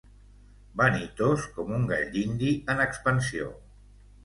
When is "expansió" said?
2.89-3.55